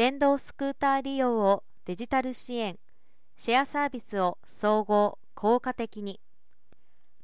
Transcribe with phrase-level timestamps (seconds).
[0.00, 2.78] 電動スクーター利用をデジタル支援
[3.36, 6.20] シェアサービスを総合効果的に。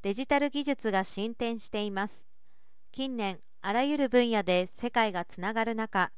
[0.03, 2.27] デジタル技術が進展しています。
[2.93, 6.12] 近年あらゆる分野で世界がつながる中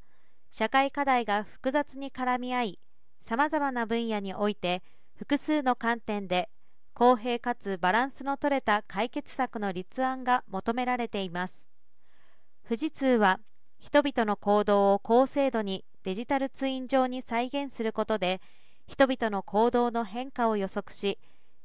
[0.49, 2.79] 社会課題が複雑に絡み合い
[3.21, 4.83] さまざまな分野において
[5.15, 6.49] 複数の観点で
[6.93, 11.63] 公平かつバランスの取れた解決策の立案が求められています。
[12.67, 13.39] 富士通は
[13.77, 18.41] 人々の行動を高精度にデジタルツイン上に再現することで
[18.87, 21.19] 人々の行動の変化を予測し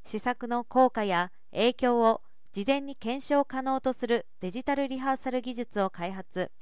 [0.04, 2.20] 施策の効果や影響を
[2.52, 6.52] 事前に検証可能とするデジタルリハーサル技術を開発。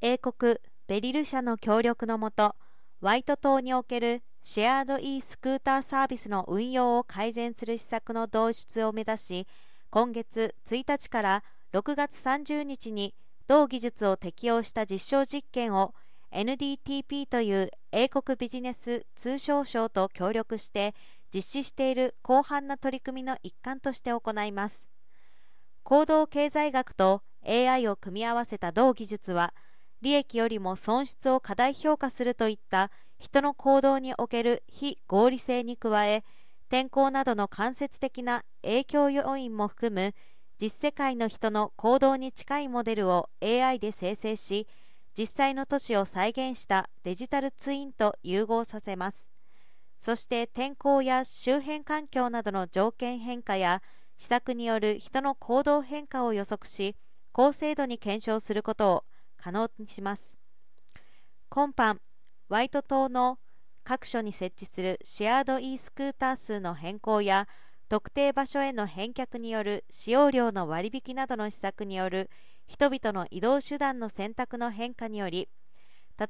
[0.00, 2.54] 英国ベリル社の協力のもと
[3.00, 9.46] ワイト島におけるシェアード e スクーターサービスの運用を改善する施策の導出を目指し
[9.88, 13.14] 今月1日から6月30日に
[13.46, 15.94] 同技術を適用した実証実験を
[16.34, 20.92] NDTP という英国ビジネス通商省と協力して
[21.32, 24.88] 実施している広範な取り組みの一環として行います。
[25.84, 29.54] 行動経済学と AI を組み合わせた同技術は
[30.02, 36.24] 利益よりも損失を過大評価するといった人の行動における非合理性に加え
[36.68, 40.14] 天候などの間接的な影響要因も含む
[40.60, 44.66] 実世界の人の行動に近いモデルを AI で生成し
[45.16, 49.26] 実際の都市を再現したデジタルツインと融合させます。
[50.00, 53.80] そして天候や周辺環境などの条件変化や
[54.16, 56.96] 施策による人の行動変化を予測し
[57.32, 59.04] 高精度に検証することを
[59.38, 60.36] 可能にします。
[61.48, 61.98] 今般
[62.48, 63.38] ワイト島の
[63.84, 67.46] 各所に設置するシェアード e スクーター数の変更や
[67.88, 72.30] 特定場所への返却による使用料の割引などの施策による
[72.66, 75.48] 人々の移動手段の選択の変化により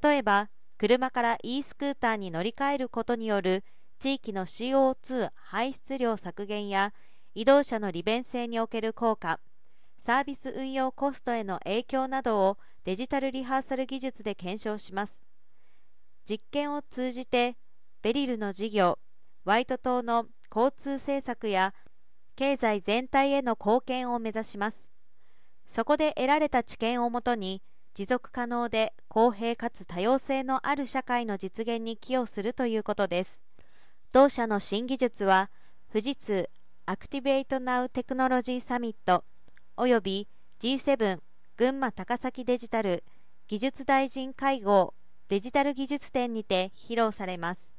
[0.03, 3.65] 例えば車から e スクーターに乗り換えることによる
[3.99, 6.93] 地域の CO2 排出量削減や
[7.35, 9.41] 移動車の利便性における効果
[10.05, 15.25] サービス運用コストへの影響などをデジタルリハーサル技術で検証します。
[16.29, 17.57] 実験を通じて
[18.03, 18.99] ベリルの事業
[19.47, 21.73] ワイト島の交通政策や
[22.37, 24.94] 経済全体への貢献を目指します。
[25.75, 27.61] そこで得られた知見をもとに
[27.95, 33.41] 持続可能で公平かつ多様性のある社会の実現に寄与するということです。
[34.13, 35.51] 同社の新技術は
[35.93, 36.49] 富士通
[36.87, 39.25] アクティベイトナウテクノロジーサミット
[39.77, 40.29] および
[40.61, 41.19] G7
[41.57, 43.03] 群馬高崎デジタル
[43.49, 44.95] 技術大臣会合
[45.29, 47.74] デジタル技術展にて披露されます。